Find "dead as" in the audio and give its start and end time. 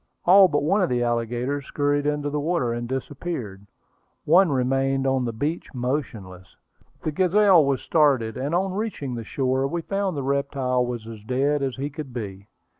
11.23-11.75